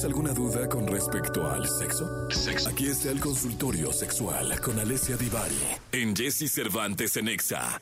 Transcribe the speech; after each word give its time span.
¿Tienes 0.00 0.16
alguna 0.16 0.32
duda 0.32 0.66
con 0.66 0.86
respecto 0.86 1.46
al 1.46 1.68
sexo? 1.68 2.26
Aquí 2.70 2.86
está 2.86 3.10
el 3.10 3.20
consultorio 3.20 3.92
sexual 3.92 4.58
con 4.58 4.78
Alessia 4.78 5.14
Divari 5.14 5.76
en 5.92 6.16
Jesse 6.16 6.50
Cervantes 6.50 7.18
en 7.18 7.28
Exa. 7.28 7.78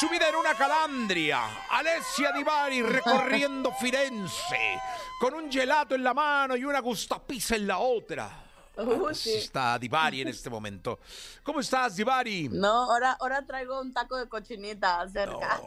Subida 0.00 0.30
en 0.30 0.34
una 0.34 0.54
calandria, 0.58 1.42
Alessia 1.70 2.32
Divari 2.32 2.82
recorriendo 2.82 3.72
Firenze, 3.80 4.80
con 5.20 5.34
un 5.34 5.48
gelato 5.48 5.94
en 5.94 6.02
la 6.02 6.12
mano 6.12 6.56
y 6.56 6.64
una 6.64 6.80
gustapizza 6.80 7.54
en 7.54 7.68
la 7.68 7.78
otra. 7.78 8.51
Uh, 8.76 9.12
sí. 9.12 9.34
está 9.34 9.78
Divari 9.78 10.22
en 10.22 10.28
este 10.28 10.48
momento. 10.48 10.98
¿Cómo 11.42 11.60
estás, 11.60 11.96
Divari? 11.96 12.48
No, 12.48 12.90
ahora, 12.90 13.12
ahora 13.20 13.44
traigo 13.44 13.80
un 13.80 13.92
taco 13.92 14.16
de 14.16 14.28
cochinita 14.28 15.06
cerca. 15.08 15.60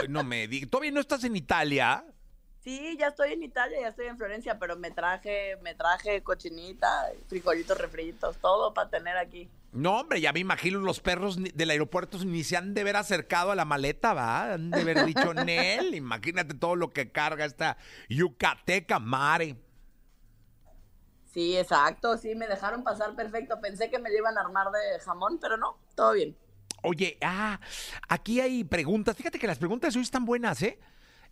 Ay, 0.00 0.08
no 0.08 0.22
me 0.22 0.46
digas. 0.46 0.70
¿Todavía 0.70 0.92
no 0.92 1.00
estás 1.00 1.24
en 1.24 1.34
Italia? 1.36 2.04
Sí, 2.62 2.96
ya 2.96 3.08
estoy 3.08 3.32
en 3.32 3.42
Italia, 3.42 3.80
ya 3.80 3.88
estoy 3.88 4.06
en 4.06 4.16
Florencia, 4.16 4.56
pero 4.60 4.76
me 4.76 4.92
traje, 4.92 5.56
me 5.62 5.74
traje 5.74 6.22
cochinita, 6.22 7.10
frijolitos 7.26 7.76
refritos, 7.76 8.36
todo 8.36 8.72
para 8.72 8.88
tener 8.88 9.16
aquí. 9.16 9.48
No, 9.72 9.98
hombre, 9.98 10.20
ya 10.20 10.32
me 10.32 10.38
imagino 10.38 10.78
los 10.78 11.00
perros 11.00 11.38
del 11.42 11.70
aeropuerto 11.70 12.18
ni 12.24 12.44
se 12.44 12.56
han 12.56 12.74
de 12.74 12.84
ver 12.84 12.94
acercado 12.94 13.50
a 13.50 13.56
la 13.56 13.64
maleta, 13.64 14.14
¿va? 14.14 14.52
Han 14.52 14.70
de 14.70 14.80
haber 14.80 15.04
dicho, 15.06 15.34
Nel, 15.34 15.94
imagínate 15.96 16.54
todo 16.54 16.76
lo 16.76 16.92
que 16.92 17.10
carga 17.10 17.44
esta 17.44 17.76
yucateca 18.08 19.00
mare. 19.00 19.56
Sí, 21.32 21.56
exacto, 21.56 22.18
sí, 22.18 22.34
me 22.34 22.46
dejaron 22.46 22.84
pasar 22.84 23.14
perfecto. 23.16 23.60
Pensé 23.60 23.90
que 23.90 23.98
me 23.98 24.12
iban 24.12 24.36
a 24.36 24.42
armar 24.42 24.68
de 24.70 25.00
jamón, 25.00 25.38
pero 25.40 25.56
no, 25.56 25.78
todo 25.94 26.12
bien. 26.12 26.36
Oye, 26.82 27.16
ah, 27.22 27.58
aquí 28.08 28.40
hay 28.40 28.64
preguntas. 28.64 29.16
Fíjate 29.16 29.38
que 29.38 29.46
las 29.46 29.58
preguntas 29.58 29.96
hoy 29.96 30.02
están 30.02 30.24
buenas, 30.24 30.62
¿eh? 30.62 30.78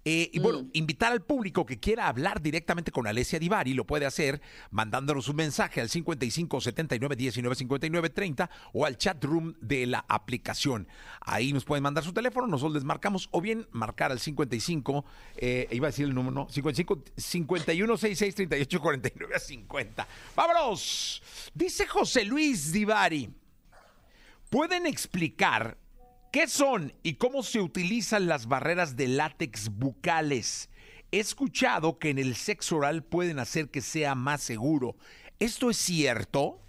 Eh, 0.05 0.31
y 0.33 0.39
bueno, 0.39 0.63
Mm. 0.63 0.71
invitar 0.73 1.13
al 1.13 1.21
público 1.21 1.67
que 1.67 1.79
quiera 1.79 2.09
hablar 2.09 2.41
directamente 2.41 2.91
con 2.91 3.07
Alessia 3.07 3.38
Divari 3.38 3.74
lo 3.74 3.87
puede 3.87 4.07
hacer 4.07 4.41
mandándonos 4.71 5.29
un 5.29 5.37
mensaje 5.37 5.80
al 5.83 5.91
55 5.91 6.59
79 6.61 7.16
19 7.16 7.55
59 7.55 8.09
30 8.09 8.49
o 8.73 8.87
al 8.87 8.97
chat 8.97 9.23
room 9.23 9.55
de 9.61 9.87
la 9.87 10.05
aplicación. 10.09 10.89
Ahí 11.21 11.52
nos 11.52 11.66
pueden 11.66 11.83
mandar 11.83 12.02
su 12.02 12.15
teléfono, 12.15 12.47
nosotros 12.47 12.74
les 12.74 12.85
marcamos 12.85 13.29
o 13.30 13.43
bien 13.43 13.66
marcar 13.73 14.11
al 14.11 14.21
55, 14.21 15.05
eh, 15.37 15.69
iba 15.71 15.89
a 15.89 15.91
decir 15.91 16.07
el 16.07 16.15
número, 16.15 16.33
¿no? 16.35 16.49
55 16.49 17.05
51 17.19 17.96
66 17.99 18.35
38 18.35 18.80
49 18.80 19.39
50. 19.39 20.09
¡Vámonos! 20.35 21.23
Dice 21.52 21.87
José 21.87 22.24
Luis 22.24 22.73
Divari. 22.73 23.29
¿Pueden 24.49 24.87
explicar 24.87 25.77
qué 26.31 26.49
son 26.49 26.93
y 27.03 27.15
cómo 27.15 27.43
se 27.43 27.61
utilizan 27.61 28.27
las 28.27 28.47
barreras 28.47 28.97
de 28.97 29.09
látex 29.09 29.69
bucales? 29.71 30.71
He 31.13 31.19
escuchado 31.19 31.99
que 31.99 32.11
en 32.11 32.19
el 32.19 32.37
sexo 32.37 32.77
oral 32.77 33.03
pueden 33.03 33.39
hacer 33.39 33.69
que 33.69 33.81
sea 33.81 34.15
más 34.15 34.41
seguro. 34.41 34.95
¿Esto 35.41 35.71
es 35.71 35.77
cierto? 35.77 36.61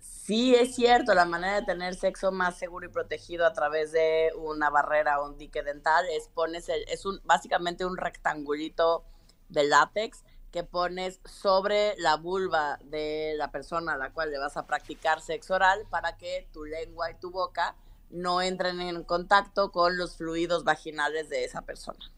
Sí, 0.00 0.54
es 0.54 0.74
cierto, 0.76 1.14
la 1.14 1.24
manera 1.24 1.60
de 1.60 1.66
tener 1.66 1.94
sexo 1.94 2.30
más 2.30 2.58
seguro 2.58 2.86
y 2.86 2.90
protegido 2.90 3.46
a 3.46 3.52
través 3.52 3.90
de 3.92 4.30
una 4.36 4.70
barrera 4.70 5.20
o 5.20 5.26
un 5.26 5.36
dique 5.36 5.62
dental 5.62 6.04
es 6.12 6.28
pones 6.28 6.68
es 6.68 7.06
un 7.06 7.20
básicamente 7.24 7.84
un 7.84 7.96
rectangulito 7.96 9.04
de 9.48 9.64
látex 9.64 10.22
que 10.52 10.62
pones 10.62 11.20
sobre 11.24 11.96
la 11.98 12.16
vulva 12.16 12.78
de 12.84 13.34
la 13.36 13.50
persona 13.50 13.94
a 13.94 13.96
la 13.96 14.12
cual 14.12 14.30
le 14.30 14.38
vas 14.38 14.56
a 14.56 14.66
practicar 14.66 15.20
sexo 15.20 15.54
oral 15.54 15.86
para 15.90 16.16
que 16.16 16.46
tu 16.52 16.64
lengua 16.64 17.10
y 17.10 17.14
tu 17.14 17.30
boca 17.30 17.74
no 18.12 18.42
entren 18.42 18.80
en 18.80 19.02
contacto 19.04 19.72
con 19.72 19.96
los 19.96 20.16
fluidos 20.16 20.64
vaginales 20.64 21.28
de 21.28 21.44
esa 21.44 21.62
persona. 21.62 22.10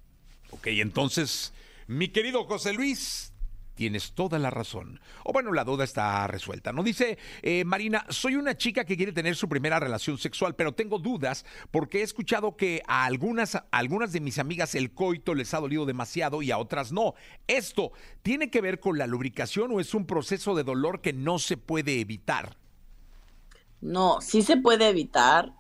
Ok, 0.51 0.67
entonces, 0.69 1.53
mi 1.87 2.09
querido 2.09 2.45
José 2.45 2.73
Luis, 2.73 3.33
tienes 3.75 4.13
toda 4.13 4.39
la 4.39 4.51
razón. 4.51 5.01
O 5.25 5.33
bueno, 5.33 5.53
la 5.53 5.65
duda 5.65 5.85
está 5.85 6.27
resuelta. 6.27 6.73
No 6.73 6.83
dice 6.83 7.19
eh, 7.43 7.65
Marina, 7.65 8.07
soy 8.09 8.37
una 8.37 8.57
chica 8.57 8.85
que 8.85 8.97
quiere 8.97 9.13
tener 9.13 9.37
su 9.37 9.49
primera 9.49 9.81
relación 9.81 10.19
sexual, 10.19 10.55
pero 10.55 10.73
tengo 10.73 10.99
dudas 10.99 11.45
porque 11.71 12.01
he 12.01 12.03
escuchado 12.03 12.57
que 12.57 12.83
a 12.87 13.05
algunas, 13.05 13.57
a 13.57 13.67
algunas 13.71 14.13
de 14.13 14.21
mis 14.21 14.39
amigas 14.39 14.75
el 14.75 14.93
coito 14.93 15.35
les 15.35 15.55
ha 15.55 15.61
dolido 15.61 15.87
demasiado 15.87 16.43
y 16.43 16.51
a 16.51 16.59
otras 16.59 16.93
no. 16.93 17.15
¿Esto 17.47 17.93
tiene 18.23 18.51
que 18.51 18.61
ver 18.61 18.81
con 18.81 18.99
la 18.99 19.07
lubricación 19.07 19.73
o 19.73 19.81
es 19.81 19.95
un 19.95 20.07
proceso 20.07 20.55
de 20.55 20.65
dolor 20.65 21.01
que 21.01 21.13
no 21.13 21.39
se 21.39 21.57
puede 21.57 22.01
evitar? 22.01 22.57
No, 23.81 24.21
sí 24.21 24.43
se 24.43 24.57
puede 24.57 24.89
evitar. 24.89 25.53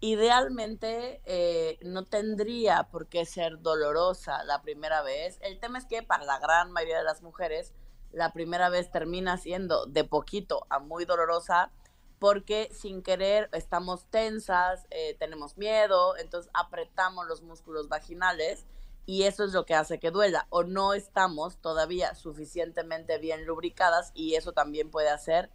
Idealmente 0.00 1.20
eh, 1.24 1.78
no 1.82 2.04
tendría 2.04 2.84
por 2.84 3.08
qué 3.08 3.24
ser 3.24 3.60
dolorosa 3.60 4.44
la 4.44 4.62
primera 4.62 5.02
vez. 5.02 5.38
El 5.42 5.58
tema 5.58 5.78
es 5.78 5.86
que 5.86 6.04
para 6.04 6.24
la 6.24 6.38
gran 6.38 6.70
mayoría 6.70 6.98
de 6.98 7.04
las 7.04 7.22
mujeres 7.22 7.74
la 8.12 8.32
primera 8.32 8.68
vez 8.68 8.90
termina 8.90 9.36
siendo 9.36 9.86
de 9.86 10.04
poquito 10.04 10.66
a 10.70 10.78
muy 10.78 11.04
dolorosa 11.04 11.72
porque 12.18 12.68
sin 12.72 13.02
querer 13.02 13.48
estamos 13.52 14.06
tensas, 14.06 14.86
eh, 14.90 15.16
tenemos 15.18 15.56
miedo, 15.56 16.16
entonces 16.16 16.50
apretamos 16.54 17.26
los 17.26 17.42
músculos 17.42 17.88
vaginales 17.88 18.66
y 19.06 19.22
eso 19.22 19.44
es 19.44 19.52
lo 19.52 19.64
que 19.64 19.74
hace 19.74 19.98
que 19.98 20.10
duela 20.10 20.46
o 20.50 20.64
no 20.64 20.94
estamos 20.94 21.58
todavía 21.58 22.14
suficientemente 22.14 23.18
bien 23.18 23.46
lubricadas 23.46 24.10
y 24.14 24.34
eso 24.34 24.52
también 24.52 24.90
puede 24.90 25.10
hacer 25.10 25.50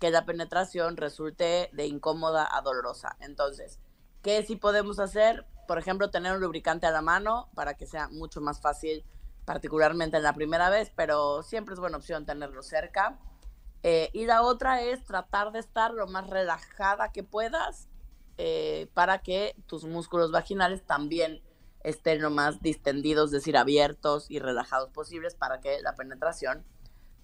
que 0.00 0.10
la 0.10 0.24
penetración 0.24 0.96
resulte 0.96 1.70
de 1.72 1.86
incómoda 1.86 2.48
a 2.50 2.60
dolorosa. 2.62 3.16
Entonces, 3.20 3.78
¿qué 4.22 4.42
sí 4.42 4.56
podemos 4.56 4.98
hacer? 4.98 5.46
Por 5.66 5.78
ejemplo, 5.78 6.10
tener 6.10 6.32
un 6.32 6.40
lubricante 6.40 6.86
a 6.86 6.90
la 6.90 7.02
mano 7.02 7.48
para 7.54 7.74
que 7.74 7.86
sea 7.86 8.08
mucho 8.08 8.40
más 8.40 8.60
fácil, 8.60 9.04
particularmente 9.44 10.16
en 10.16 10.22
la 10.22 10.34
primera 10.34 10.70
vez, 10.70 10.92
pero 10.94 11.42
siempre 11.42 11.74
es 11.74 11.80
buena 11.80 11.96
opción 11.96 12.26
tenerlo 12.26 12.62
cerca. 12.62 13.18
Eh, 13.82 14.10
y 14.12 14.26
la 14.26 14.42
otra 14.42 14.82
es 14.82 15.04
tratar 15.04 15.52
de 15.52 15.58
estar 15.58 15.92
lo 15.92 16.06
más 16.06 16.28
relajada 16.28 17.12
que 17.12 17.22
puedas 17.22 17.88
eh, 18.38 18.88
para 18.94 19.18
que 19.18 19.54
tus 19.66 19.84
músculos 19.84 20.32
vaginales 20.32 20.82
también 20.84 21.42
estén 21.84 22.22
lo 22.22 22.30
más 22.30 22.62
distendidos, 22.62 23.26
es 23.26 23.32
decir, 23.32 23.56
abiertos 23.56 24.30
y 24.30 24.38
relajados 24.38 24.90
posibles 24.90 25.34
para 25.34 25.60
que 25.60 25.80
la 25.82 25.94
penetración 25.94 26.64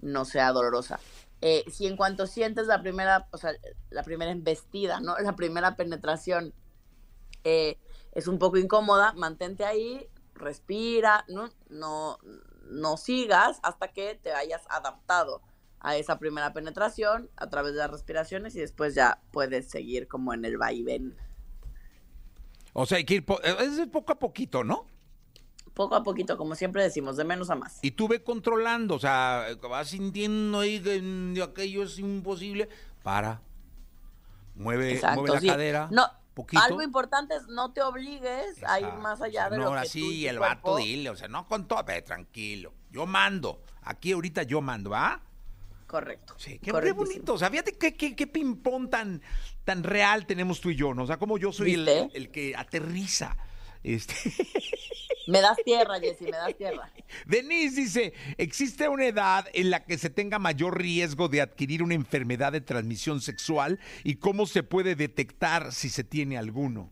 no 0.00 0.24
sea 0.24 0.52
dolorosa. 0.52 1.00
Eh, 1.42 1.64
si 1.70 1.86
en 1.86 1.96
cuanto 1.96 2.26
sientes 2.26 2.66
la 2.66 2.82
primera, 2.82 3.26
o 3.32 3.38
sea, 3.38 3.52
la 3.88 4.02
primera 4.02 4.30
embestida, 4.30 5.00
¿no? 5.00 5.16
La 5.18 5.36
primera 5.36 5.74
penetración 5.76 6.52
eh, 7.44 7.78
es 8.12 8.26
un 8.26 8.38
poco 8.38 8.58
incómoda, 8.58 9.14
mantente 9.14 9.64
ahí, 9.64 10.06
respira, 10.34 11.24
¿no? 11.28 11.48
No, 11.70 12.18
no 12.64 12.96
sigas 12.98 13.58
hasta 13.62 13.88
que 13.88 14.18
te 14.22 14.32
hayas 14.32 14.62
adaptado 14.68 15.40
a 15.80 15.96
esa 15.96 16.18
primera 16.18 16.52
penetración 16.52 17.30
a 17.36 17.48
través 17.48 17.72
de 17.72 17.78
las 17.78 17.90
respiraciones 17.90 18.54
y 18.54 18.60
después 18.60 18.94
ya 18.94 19.22
puedes 19.32 19.70
seguir 19.70 20.08
como 20.08 20.34
en 20.34 20.44
el 20.44 20.58
vaivén. 20.58 21.16
O 22.74 22.84
sea, 22.84 22.98
hay 22.98 23.04
que 23.04 23.14
ir 23.14 23.24
po- 23.24 23.40
eh, 23.42 23.56
es 23.60 23.86
poco 23.88 24.12
a 24.12 24.18
poquito, 24.18 24.62
¿no? 24.62 24.86
Poco 25.80 25.94
a 25.94 26.02
poquito, 26.02 26.36
como 26.36 26.54
siempre 26.56 26.82
decimos, 26.82 27.16
de 27.16 27.24
menos 27.24 27.48
a 27.48 27.54
más. 27.54 27.78
Y 27.80 27.92
tú 27.92 28.06
ve 28.06 28.22
controlando, 28.22 28.96
o 28.96 28.98
sea, 28.98 29.46
vas 29.62 29.88
sintiendo 29.88 30.60
ahí 30.60 30.78
que 30.78 31.00
mm, 31.00 31.40
aquello 31.42 31.84
es 31.84 31.98
imposible. 31.98 32.68
Para. 33.02 33.40
Mueve, 34.56 34.92
Exacto, 34.92 35.20
mueve 35.22 35.34
la 35.36 35.40
sí. 35.40 35.46
cadera. 35.46 35.88
No, 35.90 36.06
poquito. 36.34 36.62
algo 36.62 36.82
importante 36.82 37.34
es 37.34 37.46
no 37.48 37.72
te 37.72 37.80
obligues 37.80 38.62
a 38.62 38.78
ir 38.78 38.84
Exacto. 38.84 39.00
más 39.00 39.22
allá 39.22 39.46
O 39.46 39.48
sea, 39.48 39.50
de 39.52 39.56
no, 39.56 39.62
lo 39.62 39.68
ahora 39.70 39.82
que 39.84 39.88
tú 39.88 39.98
y 40.00 40.02
sí, 40.02 40.22
tu 40.24 40.28
el 40.28 40.38
vato 40.38 40.60
cuerpo- 40.60 40.76
dile, 40.76 41.08
o 41.08 41.16
sea, 41.16 41.28
no 41.28 41.48
con 41.48 41.66
todo, 41.66 41.82
ve, 41.82 42.02
tranquilo. 42.02 42.74
Yo 42.90 43.06
mando. 43.06 43.62
Aquí 43.80 44.12
ahorita 44.12 44.42
yo 44.42 44.60
mando, 44.60 44.90
¿va? 44.90 45.22
Correcto. 45.86 46.34
Sí, 46.36 46.58
qué, 46.58 46.72
qué 46.72 46.92
bonito. 46.92 47.32
O 47.32 47.38
sea, 47.38 47.48
fíjate 47.48 47.78
qué, 47.78 47.96
qué, 47.96 48.14
qué 48.14 48.26
ping-pong 48.26 48.90
tan, 48.90 49.22
tan 49.64 49.82
real 49.82 50.26
tenemos 50.26 50.60
tú 50.60 50.68
y 50.68 50.76
yo, 50.76 50.92
¿no? 50.92 51.04
O 51.04 51.06
sea, 51.06 51.16
como 51.16 51.38
yo 51.38 51.52
soy 51.54 51.72
el, 51.72 51.88
el 52.12 52.30
que 52.30 52.54
aterriza. 52.54 53.34
Este. 53.82 54.14
Me 55.26 55.40
das 55.40 55.58
tierra, 55.64 56.00
Jessy, 56.00 56.24
me 56.24 56.32
das 56.32 56.56
tierra. 56.56 56.90
Denise 57.26 57.80
dice, 57.80 58.12
¿existe 58.36 58.88
una 58.88 59.06
edad 59.06 59.46
en 59.52 59.70
la 59.70 59.84
que 59.84 59.96
se 59.96 60.10
tenga 60.10 60.38
mayor 60.38 60.78
riesgo 60.78 61.28
de 61.28 61.40
adquirir 61.40 61.82
una 61.82 61.94
enfermedad 61.94 62.52
de 62.52 62.60
transmisión 62.60 63.20
sexual 63.20 63.78
y 64.02 64.16
cómo 64.16 64.46
se 64.46 64.62
puede 64.62 64.96
detectar 64.96 65.72
si 65.72 65.88
se 65.88 66.04
tiene 66.04 66.36
alguno? 66.36 66.90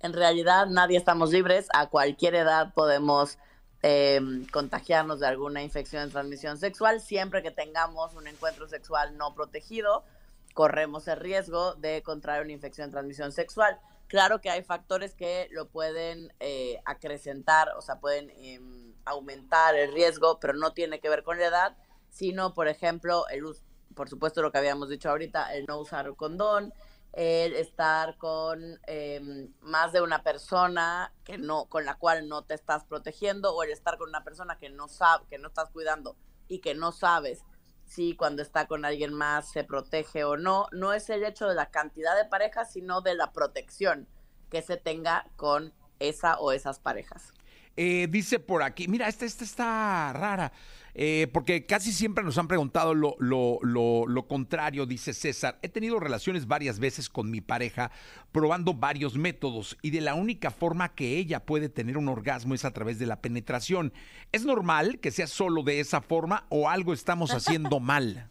En 0.00 0.12
realidad 0.12 0.66
nadie 0.66 0.96
estamos 0.96 1.30
libres, 1.30 1.68
a 1.72 1.88
cualquier 1.88 2.34
edad 2.34 2.72
podemos 2.74 3.38
eh, 3.82 4.20
contagiarnos 4.52 5.20
de 5.20 5.26
alguna 5.26 5.62
infección 5.62 6.04
de 6.04 6.10
transmisión 6.10 6.58
sexual, 6.58 7.00
siempre 7.00 7.42
que 7.42 7.50
tengamos 7.50 8.14
un 8.14 8.26
encuentro 8.26 8.68
sexual 8.68 9.16
no 9.16 9.34
protegido, 9.34 10.04
corremos 10.54 11.06
el 11.06 11.18
riesgo 11.18 11.74
de 11.74 12.02
contraer 12.02 12.42
una 12.42 12.52
infección 12.52 12.88
de 12.88 12.92
transmisión 12.92 13.30
sexual. 13.30 13.78
Claro 14.08 14.40
que 14.40 14.50
hay 14.50 14.62
factores 14.62 15.14
que 15.14 15.48
lo 15.52 15.68
pueden 15.68 16.32
eh, 16.40 16.80
acrecentar, 16.86 17.70
o 17.76 17.82
sea, 17.82 18.00
pueden 18.00 18.30
em, 18.30 18.94
aumentar 19.04 19.74
el 19.74 19.92
riesgo, 19.92 20.40
pero 20.40 20.54
no 20.54 20.72
tiene 20.72 20.98
que 20.98 21.10
ver 21.10 21.22
con 21.22 21.38
la 21.38 21.46
edad, 21.46 21.76
sino, 22.08 22.54
por 22.54 22.68
ejemplo, 22.68 23.28
el 23.28 23.44
por 23.94 24.08
supuesto, 24.08 24.42
lo 24.42 24.52
que 24.52 24.58
habíamos 24.58 24.88
dicho 24.88 25.10
ahorita, 25.10 25.54
el 25.54 25.66
no 25.66 25.80
usar 25.80 26.14
condón, 26.14 26.72
el 27.12 27.56
estar 27.56 28.16
con 28.16 28.78
em, 28.86 29.52
más 29.60 29.92
de 29.92 30.00
una 30.00 30.22
persona 30.22 31.12
que 31.24 31.36
no, 31.36 31.66
con 31.66 31.84
la 31.84 31.96
cual 31.96 32.28
no 32.28 32.44
te 32.44 32.54
estás 32.54 32.84
protegiendo, 32.84 33.54
o 33.54 33.62
el 33.62 33.70
estar 33.70 33.98
con 33.98 34.08
una 34.08 34.22
persona 34.24 34.56
que 34.58 34.70
no 34.70 34.88
sabe, 34.88 35.26
que 35.28 35.38
no 35.38 35.48
estás 35.48 35.70
cuidando 35.70 36.16
y 36.46 36.60
que 36.60 36.74
no 36.74 36.92
sabes 36.92 37.44
si 37.88 38.14
cuando 38.14 38.42
está 38.42 38.66
con 38.66 38.84
alguien 38.84 39.12
más 39.12 39.50
se 39.50 39.64
protege 39.64 40.24
o 40.24 40.36
no. 40.36 40.66
No 40.72 40.92
es 40.92 41.10
el 41.10 41.24
hecho 41.24 41.48
de 41.48 41.54
la 41.54 41.70
cantidad 41.70 42.16
de 42.16 42.28
parejas, 42.28 42.72
sino 42.72 43.00
de 43.00 43.14
la 43.14 43.32
protección 43.32 44.06
que 44.50 44.62
se 44.62 44.76
tenga 44.76 45.26
con 45.36 45.72
esa 45.98 46.38
o 46.38 46.52
esas 46.52 46.78
parejas. 46.78 47.32
Eh, 47.76 48.08
dice 48.10 48.40
por 48.40 48.62
aquí, 48.62 48.88
mira, 48.88 49.08
esta, 49.08 49.24
esta 49.24 49.44
está 49.44 50.12
rara. 50.12 50.52
Eh, 51.00 51.28
porque 51.32 51.64
casi 51.64 51.92
siempre 51.92 52.24
nos 52.24 52.38
han 52.38 52.48
preguntado 52.48 52.92
lo, 52.92 53.14
lo, 53.20 53.60
lo, 53.62 54.26
contrario, 54.26 54.84
dice 54.84 55.14
César. 55.14 55.56
He 55.62 55.68
tenido 55.68 56.00
relaciones 56.00 56.48
varias 56.48 56.80
veces 56.80 57.08
con 57.08 57.30
mi 57.30 57.40
pareja, 57.40 57.92
probando 58.32 58.74
varios 58.74 59.14
métodos, 59.14 59.78
y 59.80 59.90
de 59.90 60.00
la 60.00 60.14
única 60.14 60.50
forma 60.50 60.96
que 60.96 61.16
ella 61.16 61.46
puede 61.46 61.68
tener 61.68 61.98
un 61.98 62.08
orgasmo 62.08 62.52
es 62.52 62.64
a 62.64 62.72
través 62.72 62.98
de 62.98 63.06
la 63.06 63.20
penetración. 63.20 63.92
¿Es 64.32 64.44
normal 64.44 64.98
que 64.98 65.12
sea 65.12 65.28
solo 65.28 65.62
de 65.62 65.78
esa 65.78 66.00
forma 66.00 66.46
o 66.48 66.68
algo 66.68 66.92
estamos 66.92 67.30
haciendo 67.30 67.78
mal? 67.80 68.28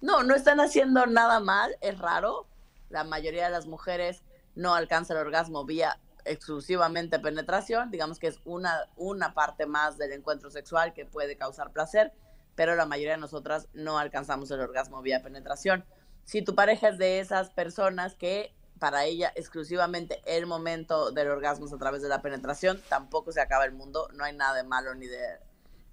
No, 0.00 0.24
no 0.24 0.34
están 0.34 0.58
haciendo 0.58 1.06
nada 1.06 1.38
mal, 1.38 1.76
es 1.82 1.96
raro. 2.00 2.48
La 2.90 3.04
mayoría 3.04 3.44
de 3.44 3.52
las 3.52 3.68
mujeres 3.68 4.24
no 4.56 4.74
alcanzan 4.74 5.18
el 5.18 5.24
orgasmo 5.24 5.64
vía 5.64 6.00
exclusivamente 6.26 7.18
penetración, 7.18 7.90
digamos 7.90 8.18
que 8.18 8.28
es 8.28 8.40
una, 8.44 8.88
una 8.96 9.34
parte 9.34 9.66
más 9.66 9.98
del 9.98 10.12
encuentro 10.12 10.50
sexual 10.50 10.92
que 10.92 11.06
puede 11.06 11.36
causar 11.36 11.72
placer, 11.72 12.12
pero 12.54 12.74
la 12.74 12.86
mayoría 12.86 13.12
de 13.12 13.20
nosotras 13.20 13.68
no 13.72 13.98
alcanzamos 13.98 14.50
el 14.50 14.60
orgasmo 14.60 15.02
vía 15.02 15.22
penetración. 15.22 15.84
Si 16.24 16.42
tu 16.42 16.54
pareja 16.54 16.88
es 16.88 16.98
de 16.98 17.20
esas 17.20 17.50
personas 17.50 18.14
que 18.14 18.54
para 18.78 19.04
ella 19.04 19.32
exclusivamente 19.34 20.20
el 20.26 20.46
momento 20.46 21.10
del 21.10 21.28
orgasmo 21.28 21.66
es 21.66 21.72
a 21.72 21.78
través 21.78 22.02
de 22.02 22.08
la 22.08 22.22
penetración, 22.22 22.80
tampoco 22.88 23.32
se 23.32 23.40
acaba 23.40 23.64
el 23.64 23.72
mundo, 23.72 24.08
no 24.12 24.24
hay 24.24 24.34
nada 24.34 24.54
de 24.54 24.64
malo 24.64 24.94
ni 24.94 25.06
de 25.06 25.38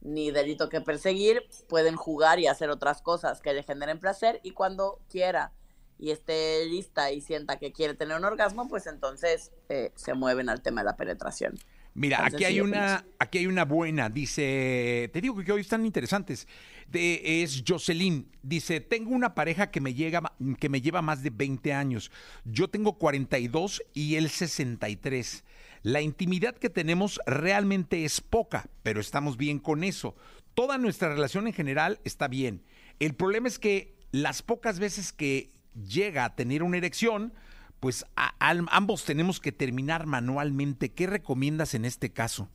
ni 0.02 0.32
delito 0.32 0.68
que 0.68 0.82
perseguir, 0.82 1.48
pueden 1.70 1.96
jugar 1.96 2.38
y 2.40 2.48
hacer 2.48 2.70
otras 2.70 3.02
cosas 3.02 3.40
que 3.42 3.54
le 3.54 3.64
generen 3.64 4.00
placer 4.00 4.42
y 4.44 4.52
cuando 4.52 5.00
quiera 5.10 5.54
y 5.98 6.12
esté 6.12 6.66
lista 6.66 7.12
y 7.12 7.22
sienta 7.22 7.58
que 7.58 7.72
quiere 7.72 7.94
tener 7.94 8.18
un 8.18 8.26
orgasmo, 8.26 8.68
pues 8.68 8.88
entonces 8.88 9.52
eh, 9.70 9.92
se 9.96 10.14
mueven 10.14 10.50
al 10.50 10.62
tema 10.62 10.82
de 10.82 10.86
la 10.86 10.98
penetración. 10.98 11.58
Mira, 11.96 12.26
aquí 12.26 12.44
hay 12.44 12.60
una, 12.60 13.06
aquí 13.20 13.38
hay 13.38 13.48
una 13.48 13.66
buena, 13.66 14.10
dice, 14.10 15.12
te 15.14 15.22
digo 15.22 15.44
que 15.44 15.52
hoy 15.52 15.62
están 15.62 15.86
interesantes. 15.86 16.48
De, 16.88 17.44
es 17.44 17.64
Jocelyn, 17.68 18.32
dice, 18.42 18.80
tengo 18.80 19.12
una 19.12 19.36
pareja 19.36 19.70
que 19.70 19.80
me, 19.80 19.94
llega, 19.94 20.34
que 20.60 20.70
me 20.70 20.82
lleva 20.82 21.04
más 21.04 21.22
de 21.22 21.30
20 21.30 21.72
años. 21.72 22.12
Yo 22.46 22.68
tengo 22.68 22.98
42 22.98 23.84
y 23.94 24.16
él 24.16 24.30
63. 24.30 25.44
La 25.84 26.02
intimidad 26.02 26.56
que 26.56 26.70
tenemos 26.70 27.20
realmente 27.28 28.06
es 28.06 28.22
poca, 28.22 28.68
pero 28.82 29.00
estamos 29.00 29.38
bien 29.38 29.60
con 29.60 29.84
eso. 29.84 30.16
Toda 30.56 30.80
nuestra 30.80 31.10
relación 31.10 31.46
en 31.46 31.54
general 31.54 32.00
está 32.04 32.28
bien. 32.28 32.64
El 33.00 33.14
problema 33.14 33.48
es 33.48 33.60
que 33.60 33.96
las 34.12 34.42
pocas 34.42 34.80
veces 34.80 35.12
que 35.12 35.50
llega 35.76 36.26
a 36.26 36.36
tener 36.36 36.64
una 36.64 36.78
erección, 36.78 37.34
pues 37.80 38.06
ambos 38.40 39.04
tenemos 39.04 39.40
que 39.40 39.52
terminar 39.52 40.06
manualmente. 40.06 40.94
¿Qué 40.94 41.08
recomiendas 41.08 41.74
en 41.74 41.86
este 41.86 42.12
caso? 42.12 42.48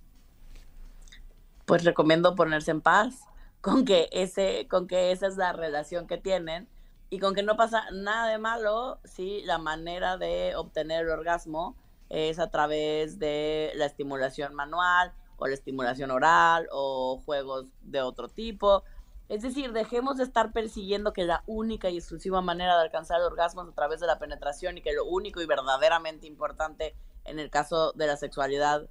Pues 1.66 1.84
recomiendo 1.84 2.34
ponerse 2.34 2.70
en 2.70 2.80
paz 2.80 3.24
con 3.60 3.84
que 3.84 4.08
ese, 4.12 4.66
con 4.70 4.86
que 4.86 5.12
esa 5.12 5.26
es 5.26 5.36
la 5.36 5.52
relación 5.52 6.06
que 6.06 6.16
tienen 6.16 6.68
y 7.10 7.18
con 7.18 7.34
que 7.34 7.42
no 7.42 7.56
pasa 7.56 7.84
nada 7.92 8.28
de 8.28 8.38
malo 8.38 9.00
si 9.04 9.42
la 9.42 9.58
manera 9.58 10.16
de 10.16 10.54
obtener 10.56 11.04
el 11.04 11.10
orgasmo 11.10 11.76
es 12.08 12.38
a 12.38 12.50
través 12.50 13.18
de 13.18 13.72
la 13.74 13.86
estimulación 13.86 14.54
manual 14.54 15.12
o 15.36 15.46
la 15.46 15.54
estimulación 15.54 16.10
oral 16.10 16.68
o 16.72 17.20
juegos 17.24 17.66
de 17.82 18.02
otro 18.02 18.28
tipo. 18.28 18.82
Es 19.28 19.42
decir, 19.42 19.72
dejemos 19.72 20.16
de 20.16 20.24
estar 20.24 20.52
persiguiendo 20.52 21.12
que 21.12 21.24
la 21.24 21.42
única 21.46 21.90
y 21.90 21.98
exclusiva 21.98 22.40
manera 22.40 22.76
de 22.76 22.82
alcanzar 22.82 23.20
el 23.20 23.26
orgasmo 23.26 23.62
es 23.62 23.68
a 23.68 23.74
través 23.74 24.00
de 24.00 24.06
la 24.06 24.18
penetración 24.18 24.78
y 24.78 24.82
que 24.82 24.94
lo 24.94 25.04
único 25.04 25.42
y 25.42 25.46
verdaderamente 25.46 26.26
importante 26.26 26.96
en 27.24 27.38
el 27.38 27.50
caso 27.50 27.92
de 27.92 28.06
la 28.06 28.16
sexualidad 28.16 28.88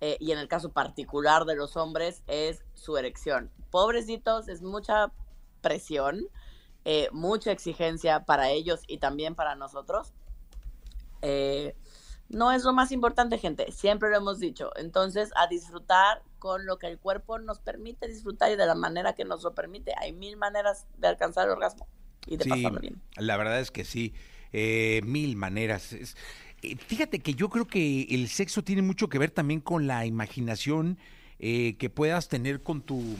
eh, 0.00 0.16
y 0.20 0.30
en 0.30 0.38
el 0.38 0.48
caso 0.48 0.72
particular 0.72 1.44
de 1.44 1.56
los 1.56 1.76
hombres 1.76 2.22
es 2.28 2.64
su 2.74 2.96
erección. 2.96 3.50
Pobrecitos, 3.70 4.48
es 4.48 4.62
mucha 4.62 5.12
presión, 5.60 6.28
eh, 6.84 7.08
mucha 7.12 7.50
exigencia 7.50 8.24
para 8.24 8.50
ellos 8.50 8.82
y 8.86 8.98
también 8.98 9.34
para 9.34 9.56
nosotros. 9.56 10.12
Eh, 11.20 11.76
no 12.30 12.52
es 12.52 12.62
lo 12.62 12.72
más 12.72 12.92
importante, 12.92 13.38
gente, 13.38 13.70
siempre 13.72 14.08
lo 14.08 14.16
hemos 14.16 14.38
dicho. 14.38 14.70
Entonces, 14.76 15.30
a 15.36 15.48
disfrutar 15.48 16.22
con 16.38 16.64
lo 16.64 16.78
que 16.78 16.86
el 16.86 16.98
cuerpo 16.98 17.38
nos 17.38 17.58
permite 17.58 18.06
disfrutar 18.06 18.52
y 18.52 18.56
de 18.56 18.66
la 18.66 18.76
manera 18.76 19.14
que 19.14 19.24
nos 19.24 19.42
lo 19.42 19.52
permite. 19.52 19.92
Hay 20.00 20.12
mil 20.12 20.36
maneras 20.36 20.86
de 20.98 21.08
alcanzar 21.08 21.46
el 21.46 21.52
orgasmo 21.52 21.88
y 22.26 22.36
de 22.36 22.44
pasarlo 22.46 22.80
bien. 22.80 23.02
La 23.16 23.36
verdad 23.36 23.58
es 23.58 23.72
que 23.72 23.84
sí, 23.84 24.14
eh, 24.52 25.02
mil 25.04 25.36
maneras. 25.36 25.92
Eh, 25.92 26.76
fíjate 26.76 27.18
que 27.18 27.34
yo 27.34 27.48
creo 27.48 27.66
que 27.66 28.02
el 28.10 28.28
sexo 28.28 28.62
tiene 28.62 28.82
mucho 28.82 29.08
que 29.08 29.18
ver 29.18 29.32
también 29.32 29.60
con 29.60 29.88
la 29.88 30.06
imaginación 30.06 30.98
eh, 31.40 31.76
que 31.78 31.90
puedas 31.90 32.28
tener 32.28 32.62
con 32.62 32.80
tu 32.82 33.16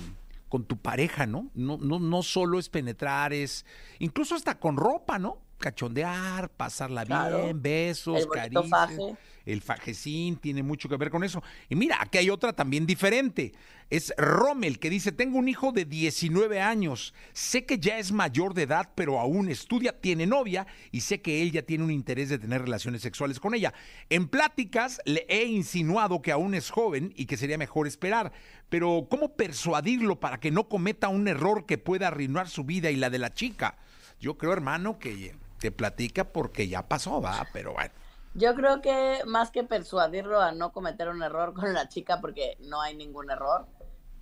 con 0.48 0.64
tu 0.64 0.76
pareja, 0.76 1.26
¿no? 1.26 1.48
No, 1.54 1.78
no, 1.78 2.00
no 2.00 2.22
solo 2.24 2.58
es 2.58 2.68
penetrar, 2.68 3.32
es 3.32 3.64
incluso 4.00 4.34
hasta 4.34 4.58
con 4.58 4.76
ropa, 4.76 5.18
¿no? 5.18 5.38
Cachondear, 5.60 6.50
pasarla 6.50 7.04
bien, 7.04 7.62
besos, 7.62 8.26
caricias. 8.26 8.98
El 9.46 9.62
fajecín 9.62 10.36
tiene 10.36 10.62
mucho 10.62 10.88
que 10.88 10.96
ver 10.96 11.10
con 11.10 11.24
eso. 11.24 11.42
Y 11.68 11.74
mira, 11.74 11.98
aquí 12.00 12.18
hay 12.18 12.30
otra 12.30 12.52
también 12.52 12.86
diferente. 12.86 13.52
Es 13.88 14.14
Rommel 14.16 14.78
que 14.78 14.90
dice, 14.90 15.10
tengo 15.10 15.38
un 15.38 15.48
hijo 15.48 15.72
de 15.72 15.84
19 15.84 16.60
años. 16.60 17.12
Sé 17.32 17.64
que 17.64 17.78
ya 17.78 17.98
es 17.98 18.12
mayor 18.12 18.54
de 18.54 18.62
edad, 18.62 18.90
pero 18.94 19.18
aún 19.18 19.48
estudia, 19.48 19.98
tiene 20.00 20.26
novia 20.26 20.66
y 20.92 21.00
sé 21.00 21.20
que 21.20 21.42
él 21.42 21.50
ya 21.50 21.62
tiene 21.62 21.84
un 21.84 21.90
interés 21.90 22.28
de 22.28 22.38
tener 22.38 22.62
relaciones 22.62 23.02
sexuales 23.02 23.40
con 23.40 23.54
ella. 23.54 23.74
En 24.08 24.28
pláticas 24.28 25.00
le 25.04 25.26
he 25.28 25.44
insinuado 25.44 26.22
que 26.22 26.32
aún 26.32 26.54
es 26.54 26.70
joven 26.70 27.12
y 27.16 27.26
que 27.26 27.36
sería 27.36 27.58
mejor 27.58 27.88
esperar. 27.88 28.32
Pero 28.68 29.08
¿cómo 29.10 29.34
persuadirlo 29.34 30.20
para 30.20 30.38
que 30.38 30.52
no 30.52 30.68
cometa 30.68 31.08
un 31.08 31.26
error 31.26 31.66
que 31.66 31.78
pueda 31.78 32.08
arruinar 32.08 32.48
su 32.48 32.62
vida 32.62 32.90
y 32.92 32.96
la 32.96 33.10
de 33.10 33.18
la 33.18 33.34
chica? 33.34 33.76
Yo 34.20 34.38
creo, 34.38 34.52
hermano, 34.52 34.98
que 34.98 35.34
te 35.60 35.70
platica 35.70 36.24
porque 36.24 36.68
ya 36.68 36.88
pasó, 36.88 37.20
va, 37.20 37.46
pero 37.52 37.72
bueno. 37.72 37.92
Yo 38.34 38.54
creo 38.54 38.80
que 38.80 39.22
más 39.26 39.50
que 39.50 39.64
persuadirlo 39.64 40.40
a 40.40 40.52
no 40.52 40.72
cometer 40.72 41.08
un 41.08 41.22
error 41.22 41.54
con 41.54 41.72
la 41.74 41.88
chica, 41.88 42.20
porque 42.20 42.56
no 42.60 42.80
hay 42.80 42.96
ningún 42.96 43.30
error, 43.30 43.66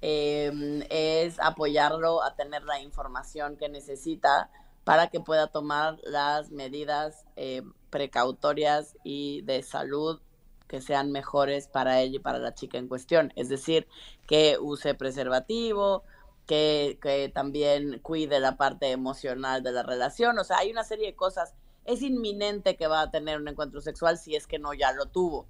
em, 0.01 0.83
es 0.91 1.39
apoyarlo 1.41 2.23
a 2.23 2.35
tener 2.35 2.63
la 2.65 2.81
información 2.81 3.57
que 3.57 3.69
necesita 3.69 4.51
para 4.85 5.09
que 5.09 5.21
pueda 5.21 5.49
tomar 5.49 5.99
las 6.05 6.51
medidas 6.51 7.27
eh, 7.37 7.63
precautorias 7.91 8.97
y 9.05 9.43
de 9.43 9.63
salud 9.63 10.21
que 10.67 10.81
sean 10.81 11.11
mejores 11.11 11.67
para 11.67 12.01
ella 12.01 12.17
y 12.17 12.21
para 12.21 12.39
la 12.39 12.55
chica 12.55 12.79
en 12.79 12.89
cuestión. 12.89 13.33
Es 13.37 13.49
decir, 13.49 13.89
que 14.27 14.59
use 14.61 14.95
preservativo, 14.95 16.05
que, 16.49 17.31
también 17.35 18.01
cuide 18.01 18.41
la 18.41 18.57
parte 18.57 18.91
emocional 18.91 19.63
de 19.63 19.71
la 19.71 19.83
relación. 19.83 20.39
O 20.39 20.45
sea, 20.45 20.59
hay 20.59 20.71
una 20.71 20.83
serie 20.83 21.07
de 21.07 21.15
cosas. 21.17 21.55
Es 21.85 22.03
inminente 22.03 22.77
que 22.77 22.87
va 22.87 23.03
a 23.03 23.11
tener 23.11 23.39
un 23.39 23.49
encuentro 23.49 23.81
sexual 23.81 24.19
si 24.19 24.35
es 24.35 24.47
que 24.47 24.59
no 24.59 24.73
ya 24.73 24.93
lo 24.93 25.07
tuvo. 25.07 25.47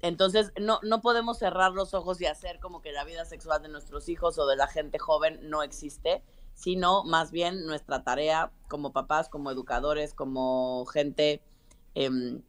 Entonces, 0.00 0.52
no, 0.60 0.78
no 0.82 1.00
podemos 1.00 1.38
cerrar 1.38 1.72
los 1.72 1.94
ojos 1.94 2.20
y 2.20 2.26
hacer 2.26 2.60
como 2.60 2.80
que 2.80 2.92
la 2.92 3.04
vida 3.04 3.24
sexual 3.24 3.60
de 3.62 3.68
nuestros 3.68 4.08
hijos 4.08 4.38
o 4.38 4.46
de 4.46 4.56
la 4.56 4.68
gente 4.68 4.98
joven 4.98 5.40
no 5.42 5.62
existe, 5.62 6.22
sino 6.54 7.02
más 7.02 7.32
bien 7.32 7.66
nuestra 7.66 8.04
tarea 8.04 8.52
como 8.68 8.92
papás, 8.92 9.28
como 9.28 9.50
educadores, 9.50 10.14
como 10.14 10.86
gente 10.86 11.42
em, 11.94 12.42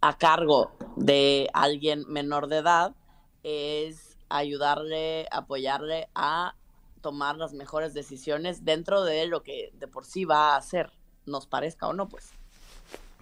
a 0.00 0.16
cargo 0.16 0.70
de 0.96 1.48
alguien 1.54 2.04
menor 2.06 2.46
de 2.46 2.58
edad, 2.58 2.94
es 3.42 4.16
ayudarle, 4.28 5.26
apoyarle 5.32 6.08
a 6.14 6.54
tomar 7.02 7.36
las 7.36 7.52
mejores 7.52 7.92
decisiones 7.92 8.64
dentro 8.64 9.04
de 9.04 9.26
lo 9.26 9.42
que 9.42 9.70
de 9.74 9.88
por 9.88 10.06
sí 10.06 10.24
va 10.24 10.54
a 10.54 10.56
hacer, 10.56 10.90
nos 11.26 11.46
parezca 11.46 11.88
o 11.88 11.92
no, 11.92 12.08
pues. 12.08 12.30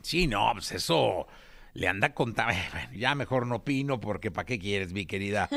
Sí, 0.02 0.26
no, 0.26 0.50
pues 0.52 0.70
eso 0.72 1.26
le 1.74 1.88
anda 1.88 2.14
contando. 2.14 2.54
Ya 2.96 3.14
mejor 3.14 3.46
no 3.46 3.56
opino 3.56 4.00
porque 4.00 4.30
¿para 4.30 4.46
qué 4.46 4.58
quieres, 4.58 4.92
mi 4.92 5.06
querida 5.06 5.48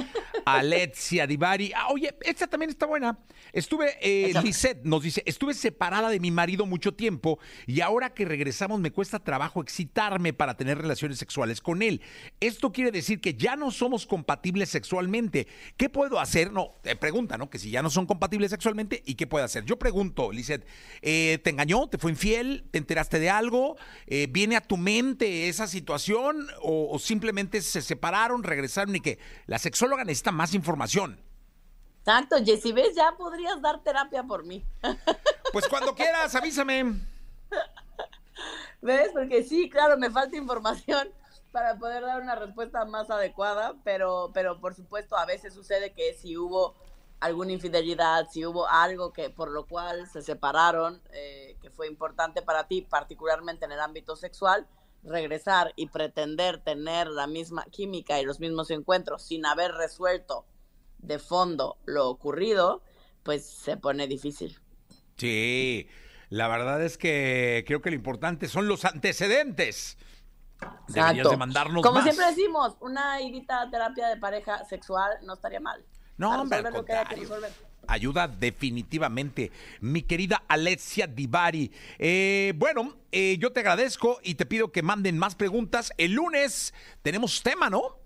Alexia 0.46 1.28
Divari? 1.28 1.72
Ah, 1.76 1.88
oye, 1.90 2.16
esta 2.22 2.48
también 2.48 2.70
está 2.70 2.86
buena. 2.86 3.20
Estuve, 3.52 3.98
eh, 4.02 4.34
Lisette 4.44 4.84
nos 4.84 5.04
dice, 5.04 5.24
estuve 5.26 5.54
separada 5.54 6.10
de 6.10 6.20
mi 6.20 6.32
marido 6.32 6.66
mucho 6.66 6.94
tiempo 6.94 7.40
y 7.66 7.82
ahora 7.82 8.14
que 8.14 8.26
regresamos 8.26 8.80
me 8.80 8.92
cuesta 8.92 9.20
trabajo 9.20 9.62
excitarme 9.62 10.34
para 10.34 10.56
tener 10.56 10.78
relaciones 10.78 11.18
sexuales 11.18 11.62
con 11.62 11.82
él. 11.82 12.02
Esto 12.40 12.72
quiere 12.72 12.92
decir 12.92 13.20
que 13.20 13.34
ya 13.36 13.56
no 13.56 13.72
somos 13.72 14.06
compatibles 14.06 14.70
sexualmente. 14.70 15.48
¿Qué 15.78 15.90
puedo 15.90 16.20
hacer? 16.20 16.52
No, 16.52 16.76
te 16.82 16.96
pregunta, 16.96 17.38
¿no? 17.38 17.50
Que 17.50 17.60
si 17.60 17.72
ya 17.72 17.82
no 17.82 17.90
son 17.90 18.06
compatibles 18.06 18.52
sexualmente 18.52 19.02
y 19.06 19.16
qué 19.16 19.28
puedo 19.28 19.46
hacer. 19.46 19.66
Yo 19.66 19.78
pregunto, 19.80 20.32
Lisette, 20.32 20.66
eh, 21.02 21.40
¿te 21.44 21.50
engañó? 21.50 21.88
¿Te 21.88 21.98
fue 21.98 22.12
infiel? 22.12 22.66
¿Te 22.72 22.78
enteraste 22.78 23.20
de 23.20 23.30
algo? 23.30 23.78
Eh, 24.08 24.28
¿Viene 24.30 24.56
a 24.56 24.62
tu 24.62 24.78
mente 24.78 25.48
esa 25.48 25.68
situación? 25.68 26.03
O, 26.62 26.98
simplemente 27.00 27.62
se 27.62 27.82
separaron, 27.82 28.44
regresaron 28.44 28.96
y 28.96 29.02
que 29.02 29.20
la 29.46 29.60
sexóloga 29.60 30.04
necesita 30.04 30.32
más 30.32 30.54
información? 30.54 31.20
Exacto, 32.00 32.36
Jessy, 32.44 32.74
¿ves? 32.74 32.96
Ya 32.96 33.16
podrías 33.18 33.62
dar 33.62 33.82
terapia 33.84 34.24
por 34.24 34.44
mí. 34.44 34.66
Pues 35.52 35.68
cuando 35.68 35.96
quieras, 35.96 36.36
avísame. 36.36 37.00
¿Ves? 38.82 39.12
Porque 39.14 39.44
sí, 39.44 39.70
claro, 39.70 39.98
me 39.98 40.10
falta 40.10 40.36
información 40.36 41.08
para 41.52 41.78
poder 41.78 42.04
dar 42.04 42.22
una 42.22 42.36
respuesta 42.36 42.84
más 42.84 43.10
adecuada, 43.10 43.76
pero, 43.84 44.32
pero 44.34 44.60
por 44.60 44.74
supuesto 44.74 45.16
a 45.16 45.26
veces 45.26 45.54
sucede 45.54 45.94
que 45.94 46.14
si 46.14 46.36
hubo 46.36 46.76
alguna 47.20 47.54
infidelidad, 47.54 48.28
si 48.30 48.46
hubo 48.46 48.68
algo 48.68 49.14
que 49.14 49.30
por 49.30 49.50
lo 49.50 49.66
cual 49.66 50.10
se 50.10 50.22
separaron, 50.22 51.02
eh, 51.12 51.56
que 51.62 51.70
fue 51.70 51.88
importante 51.88 52.42
para 52.42 52.68
ti, 52.68 52.82
particularmente 52.82 53.64
en 53.64 53.72
el 53.72 53.80
ámbito 53.80 54.18
sexual, 54.18 54.68
regresar 55.04 55.74
y 55.76 55.88
pretender 55.88 56.60
tener 56.60 57.08
la 57.08 57.28
misma 57.28 57.66
química 57.66 58.20
y 58.20 58.26
los 58.26 58.40
mismos 58.40 58.72
encuentros 58.72 59.24
sin 59.24 59.46
haber 59.46 59.72
resuelto 59.74 60.46
de 61.00 61.20
fondo 61.20 61.78
lo 61.86 62.10
ocurrido, 62.10 62.82
pues 63.24 63.46
se 63.46 63.78
pone 63.78 64.08
difícil. 64.08 64.60
Sí, 65.18 65.88
la 66.30 66.48
verdad 66.48 66.82
es 66.82 66.98
que 66.98 67.64
creo 67.68 67.82
que 67.82 67.90
lo 67.90 67.96
importante 67.96 68.48
son 68.48 68.68
los 68.68 68.86
antecedentes. 68.86 69.98
Deberías 70.88 71.30
de 71.30 71.38
mandarnos 71.38 71.84
Como 71.84 72.02
siempre 72.02 72.26
decimos, 72.28 72.78
una 72.80 73.22
idita 73.22 73.70
terapia 73.70 74.08
de 74.08 74.18
pareja 74.18 74.64
sexual 74.64 75.12
no 75.24 75.34
estaría 75.34 75.60
mal. 75.60 75.86
No, 76.18 76.42
hombre, 76.42 76.62
lo 76.62 76.86
que 76.86 76.94
que 77.10 77.16
resolver 77.16 77.52
ayuda 77.88 78.28
definitivamente, 78.28 79.52
mi 79.82 80.02
querida 80.02 80.44
Alexia 80.48 81.08
Divari. 81.08 81.72
Eh, 82.00 82.54
bueno, 82.56 82.96
eh, 83.12 83.38
yo 83.40 83.52
te 83.52 83.62
agradezco 83.62 84.20
y 84.24 84.36
te 84.36 84.46
pido 84.46 84.72
que 84.72 84.82
manden 84.82 85.18
más 85.18 85.36
preguntas. 85.36 85.94
El 85.98 86.14
lunes 86.14 86.74
tenemos 87.02 87.42
tema, 87.42 87.70
¿no? 87.70 88.04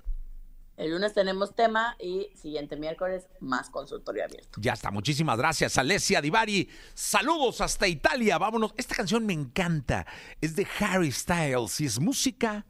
El 0.77 0.91
lunes 0.91 1.13
tenemos 1.13 1.55
tema 1.55 1.96
y 2.00 2.29
siguiente 2.36 2.75
miércoles 2.75 3.27
más 3.39 3.72
consultorio 3.72 4.24
abierto. 4.24 4.62
Ya 4.62 4.74
está, 4.74 4.91
muchísimas 4.91 5.38
gracias, 5.38 5.75
Alessia 5.79 6.22
Divari. 6.22 6.69
Saludos 6.93 7.62
hasta 7.62 7.88
Italia, 7.88 8.38
vámonos. 8.38 8.75
Esta 8.77 8.93
canción 8.93 9.25
me 9.25 9.34
encanta, 9.34 10.05
es 10.39 10.55
de 10.55 10.67
Harry 10.79 11.12
Styles 11.12 11.81
y 11.81 11.86
es 11.86 12.00
música 12.00 12.67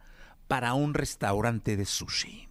para 0.47 0.73
un 0.73 0.93
restaurante 0.93 1.75
de 1.75 1.83
sushi. 1.83 2.47